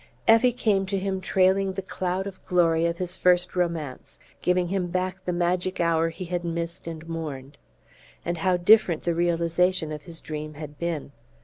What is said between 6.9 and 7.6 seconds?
mourned.